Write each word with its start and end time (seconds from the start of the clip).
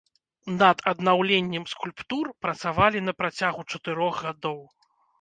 Над 0.61 0.79
аднаўленнем 0.91 1.69
скульптур 1.75 2.33
працавалі 2.47 3.05
на 3.07 3.17
працягу 3.23 3.69
чатырох 3.71 4.15
гадоў. 4.27 4.61